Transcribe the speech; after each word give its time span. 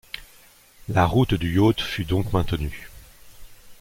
La 0.89 1.05
route 1.05 1.35
du 1.35 1.53
yacht 1.53 1.79
fut 1.79 2.05
donc 2.05 2.33
maintenue. 2.33 2.89